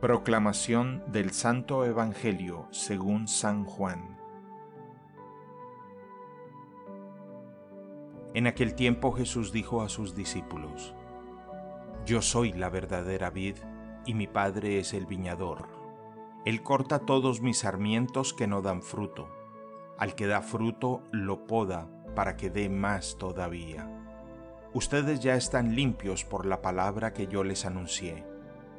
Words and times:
Proclamación 0.00 1.02
del 1.08 1.32
Santo 1.32 1.84
Evangelio 1.84 2.68
según 2.70 3.26
San 3.26 3.64
Juan. 3.64 4.16
En 8.32 8.46
aquel 8.46 8.76
tiempo 8.76 9.10
Jesús 9.10 9.50
dijo 9.50 9.82
a 9.82 9.88
sus 9.88 10.14
discípulos, 10.14 10.94
Yo 12.06 12.22
soy 12.22 12.52
la 12.52 12.70
verdadera 12.70 13.30
vid 13.30 13.56
y 14.06 14.14
mi 14.14 14.28
Padre 14.28 14.78
es 14.78 14.94
el 14.94 15.06
viñador. 15.06 15.66
Él 16.44 16.62
corta 16.62 17.00
todos 17.00 17.40
mis 17.40 17.58
sarmientos 17.58 18.32
que 18.32 18.46
no 18.46 18.62
dan 18.62 18.82
fruto. 18.82 19.28
Al 19.98 20.14
que 20.14 20.28
da 20.28 20.42
fruto 20.42 21.02
lo 21.10 21.48
poda 21.48 21.88
para 22.14 22.36
que 22.36 22.50
dé 22.50 22.68
más 22.68 23.16
todavía. 23.18 23.90
Ustedes 24.74 25.18
ya 25.18 25.34
están 25.34 25.74
limpios 25.74 26.24
por 26.24 26.46
la 26.46 26.62
palabra 26.62 27.12
que 27.12 27.26
yo 27.26 27.42
les 27.42 27.66
anuncié 27.66 28.37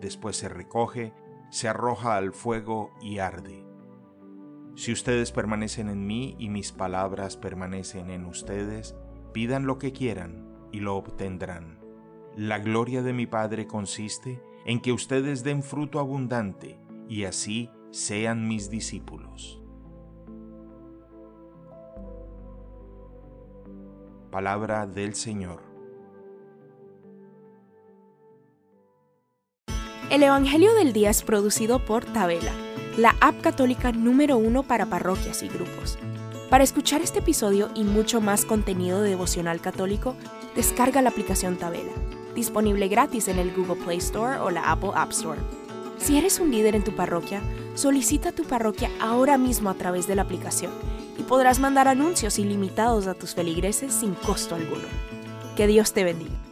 después 0.00 0.36
se 0.36 0.48
recoge 0.48 1.12
se 1.50 1.68
arroja 1.68 2.16
al 2.16 2.32
fuego 2.32 2.92
y 3.02 3.18
arde. 3.18 3.66
Si 4.76 4.92
ustedes 4.92 5.32
permanecen 5.32 5.88
en 5.88 6.06
mí 6.06 6.36
y 6.38 6.48
mis 6.48 6.72
palabras 6.72 7.36
permanecen 7.36 8.08
en 8.10 8.24
ustedes, 8.24 8.96
pidan 9.32 9.66
lo 9.66 9.78
que 9.78 9.92
quieran 9.92 10.48
y 10.72 10.80
lo 10.80 10.96
obtendrán. 10.96 11.80
La 12.36 12.60
gloria 12.60 13.02
de 13.02 13.12
mi 13.12 13.26
Padre 13.26 13.66
consiste 13.66 14.40
en 14.64 14.80
que 14.80 14.92
ustedes 14.92 15.42
den 15.42 15.62
fruto 15.62 15.98
abundante 15.98 16.78
y 17.08 17.24
así 17.24 17.70
sean 17.90 18.46
mis 18.46 18.70
discípulos. 18.70 19.60
Palabra 24.30 24.86
del 24.86 25.14
Señor. 25.14 25.69
El 30.10 30.24
Evangelio 30.24 30.74
del 30.74 30.92
Día 30.92 31.08
es 31.10 31.22
producido 31.22 31.78
por 31.78 32.04
Tabela, 32.04 32.50
la 32.96 33.14
app 33.20 33.40
católica 33.42 33.92
número 33.92 34.38
uno 34.38 34.64
para 34.64 34.86
parroquias 34.86 35.44
y 35.44 35.48
grupos. 35.48 35.98
Para 36.50 36.64
escuchar 36.64 37.00
este 37.00 37.20
episodio 37.20 37.70
y 37.76 37.84
mucho 37.84 38.20
más 38.20 38.44
contenido 38.44 39.02
devocional 39.02 39.60
católico, 39.60 40.16
descarga 40.56 41.00
la 41.00 41.10
aplicación 41.10 41.58
Tabela, 41.58 41.92
disponible 42.34 42.88
gratis 42.88 43.28
en 43.28 43.38
el 43.38 43.54
Google 43.54 43.76
Play 43.84 43.98
Store 43.98 44.38
o 44.38 44.50
la 44.50 44.72
Apple 44.72 44.90
App 44.96 45.12
Store. 45.12 45.38
Si 45.98 46.18
eres 46.18 46.40
un 46.40 46.50
líder 46.50 46.74
en 46.74 46.82
tu 46.82 46.90
parroquia, 46.96 47.40
solicita 47.76 48.32
tu 48.32 48.42
parroquia 48.42 48.90
ahora 49.00 49.38
mismo 49.38 49.70
a 49.70 49.74
través 49.74 50.08
de 50.08 50.16
la 50.16 50.22
aplicación 50.22 50.72
y 51.18 51.22
podrás 51.22 51.60
mandar 51.60 51.86
anuncios 51.86 52.40
ilimitados 52.40 53.06
a 53.06 53.14
tus 53.14 53.36
feligreses 53.36 53.94
sin 53.94 54.14
costo 54.14 54.56
alguno. 54.56 54.88
Que 55.54 55.68
Dios 55.68 55.92
te 55.92 56.02
bendiga. 56.02 56.49